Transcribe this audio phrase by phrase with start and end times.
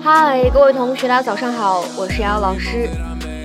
[0.00, 2.88] 嗨，各位同学，大家早上好，我是瑶老师，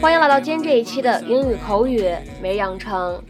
[0.02, 2.04] 欢迎来到今天这一期的英语口语
[2.42, 3.24] 每日养成。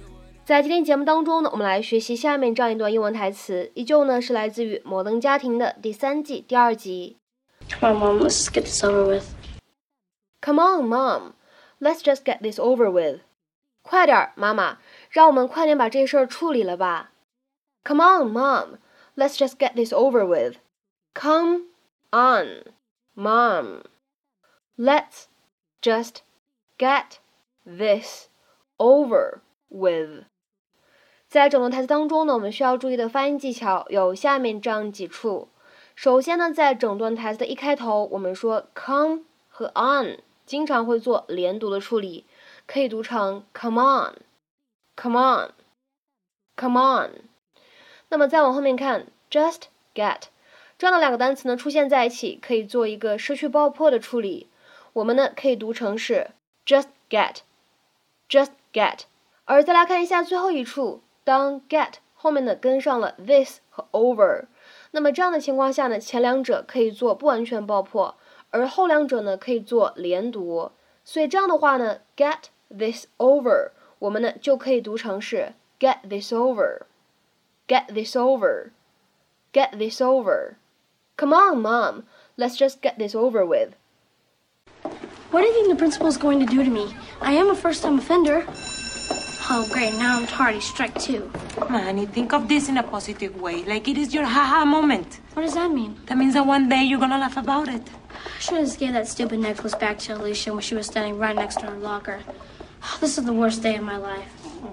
[0.46, 7.18] 在今天节目当中呢，我们来学习下面这样一段英文台词，依旧呢是来自于《摩登家庭》的第三季第二集。
[7.80, 9.26] Come on, mom, let's get this over with.
[10.42, 11.34] Come on, mom,
[11.82, 13.20] let's just get this over with.
[13.82, 14.78] 快点，妈妈，
[15.10, 17.12] 让我们快点把这事儿处理了吧。
[17.87, 18.79] Come on, Mom,
[19.17, 20.59] let's just get this over with.
[21.15, 21.69] Come
[22.13, 22.73] on,
[23.15, 23.83] Mom,
[24.77, 25.27] let's
[25.81, 26.23] just
[26.79, 27.19] get
[27.65, 28.29] this
[28.79, 30.25] over with.
[31.29, 35.49] 在整段台词当中呢，我们需要注意的发音技巧有下面这样几处。
[35.95, 42.27] 首先呢，在整段台词的一开头，我们说 come 和 on 经常会做连读的处理，
[42.67, 47.11] 可以读成 come on，come on，come on。
[48.10, 49.64] 那么再往后面看，just
[49.94, 50.24] get
[50.78, 54.48] 这样的两个单词呢出现在一起，可以做一个失去爆破的处理。
[54.94, 56.32] 我们呢可以读成是
[56.66, 59.02] just get，just get。
[59.46, 61.02] 而再来看一下最后一处。
[61.24, 64.46] 当 get 后面呢跟上了 this 和 over，
[64.92, 68.16] 那么这样的情况下呢，前两者可以做不完全爆破，
[68.50, 70.72] 而后两者呢可以做连读。
[71.04, 76.84] 所以这样的话呢，get this over，我们呢就可以读成是 get this over
[77.68, 78.72] over，get this over.
[79.54, 80.58] Get this over.
[81.18, 82.04] Come on, mom,
[82.38, 83.76] let's just get this over with.
[85.32, 86.96] What do you think the principal is going to do to me?
[87.22, 88.46] I am a first time offender.
[89.50, 89.94] Oh, great.
[89.94, 91.32] Now I'm tardy strike two.
[91.70, 93.64] Manny, think of this in a positive way.
[93.64, 95.20] Like it is your haha moment.
[95.34, 95.96] What does that mean?
[96.08, 97.82] That means that one day you're gonna laugh about it.
[98.12, 101.18] I should have just gave that stupid necklace back to Alicia when she was standing
[101.18, 102.20] right next to her locker.
[102.84, 104.30] Oh, this is the worst day of my life.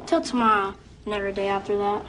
[0.06, 0.74] Till tomorrow,
[1.04, 2.04] and every day after that.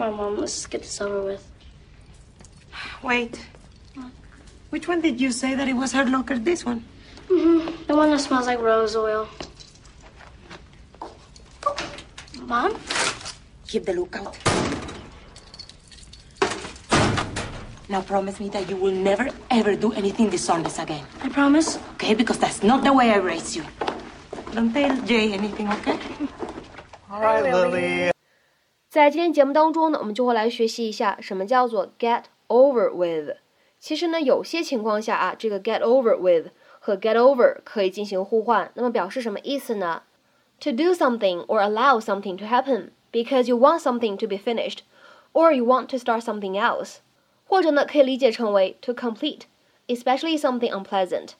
[0.00, 1.44] Come on, Mom, let's get this over with.
[3.02, 3.36] Wait.
[4.70, 6.38] Which one did you say that it was her locker?
[6.38, 6.86] This one?
[7.28, 7.84] Mm-hmm.
[7.84, 9.28] The one that smells like rose oil.
[12.40, 12.80] Mom?
[13.68, 14.38] Keep the lookout.
[17.90, 21.04] Now promise me that you will never ever do anything dishonest again.
[21.20, 21.76] I promise.
[22.00, 22.14] Okay?
[22.14, 23.64] Because that's not the way I raised you.
[24.54, 26.00] Don't tell Jay anything, okay?
[27.10, 28.12] All right, Lily.
[28.89, 33.35] 在今天节目当中呢，我们就会来学习一下什么叫做 get over with。
[33.79, 38.71] 其实呢，有些情况下啊，这个 get over with 和 get over 可以进行互换。
[38.75, 40.03] 那么表示什么意思呢？
[40.61, 44.79] To do something or allow something to happen because you want something to be finished,
[45.33, 46.99] or you want to start something else。
[47.43, 49.41] 或者呢，可以理解成为 to complete,
[49.87, 51.31] especially something unpleasant。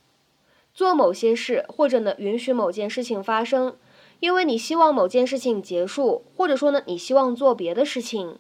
[0.74, 3.78] 做某些事，或者呢，允许某件事情发生，
[4.21, 8.39] 因为你希望某件事情结束，或者说呢，你希望做别的事情，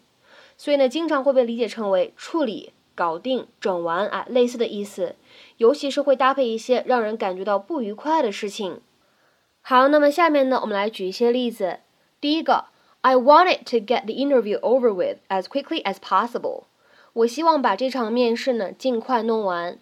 [0.56, 5.16] 所以呢，经常会被理解成为处理、搞定、整完啊类似的意思，
[5.56, 8.80] 尤其是会搭配一些让人感觉到不愉快的事情。
[9.62, 11.80] 好，那么下面呢，我们来举一些例子。
[12.20, 12.66] 第一个
[13.00, 16.64] ，I wanted to get the interview over with as quickly as possible。
[17.14, 19.78] 我希望把这场面试呢尽快弄完。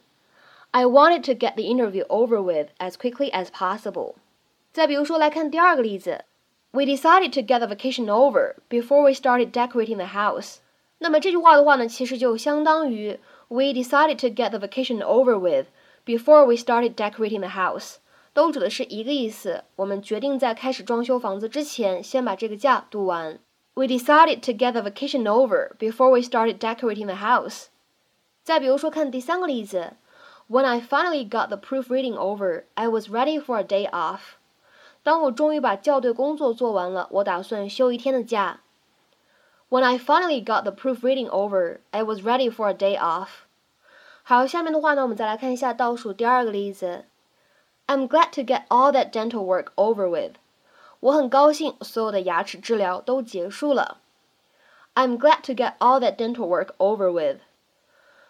[0.70, 4.14] I wanted to get the interview over with as quickly as possible。
[4.71, 6.25] 再比如说，来看第二个例子，
[6.71, 10.57] We decided to get the vacation over before we started decorating the house。
[10.97, 13.19] 那么这句话的话呢，其实就相当于
[13.49, 15.67] We decided to get the vacation over with
[16.05, 17.97] before we started decorating the house，
[18.33, 19.63] 都指的是一个意思。
[19.75, 23.37] 我们决定在开始装修房子之前，先把这个假度完。
[23.75, 27.65] We decided to get the vacation over before we started decorating the house。
[28.43, 29.93] 再比如说，看第三个例子，
[30.49, 34.36] When I finally got the proofreading over, I was ready for a day off。
[35.07, 38.61] 当我终于把校对工作做完了，我打算休一天的假。
[39.69, 43.29] When I finally got the proofreading over, I was ready for a day off。
[44.23, 47.05] 好，下面的话呢，我们再来看一下倒数第二个例子。
[47.87, 50.35] I'm glad to get all that dental work over with。
[51.01, 53.97] 我很高兴所有的牙齿治疗都结束了。
[54.95, 57.39] I'm glad to get all that dental work over with。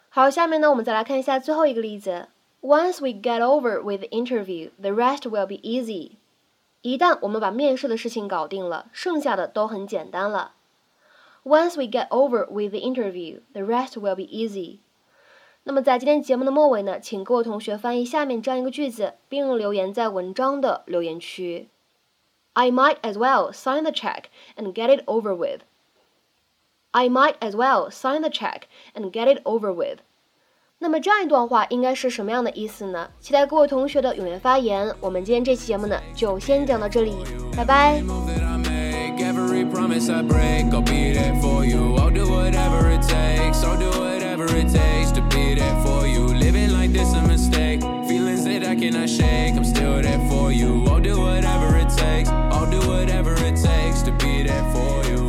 [0.10, 2.30] 好，下面呢，我们再来看一下最后一个例子。
[2.62, 6.14] Once we get over with the interview, the rest will be easy。
[6.82, 10.54] 一旦我们把面试的事情搞定了，剩下的都很简单了。
[11.44, 14.80] Once we get over with the interview, the rest will be easy。
[15.64, 21.70] 那么在今天节目的末尾呢，请各位同学翻译下面这样一个句子，并留言在文章的留言区。
[22.52, 24.26] I might as well sign the check
[24.56, 25.62] and get it over with.
[26.92, 28.64] I might as well sign the check
[28.94, 30.00] and get it over with.
[30.81, 33.09] 那么这样一段话应该是什么样的意思呢？
[33.21, 34.95] 期待各位同学的踊跃发言。
[35.01, 37.17] 我们今天这期节目呢，就先讲到这里，
[37.57, 38.01] 拜拜。
[39.19, 41.97] Every promise I break, I'll be there for you.
[41.97, 46.29] I'll do whatever it takes, I'll do whatever it takes to be there for you.
[46.33, 50.87] Living like this a mistake, feelings that I cannot shake, I'm still there for you.
[50.87, 55.29] I'll do whatever it takes, I'll do whatever it takes to be there for you.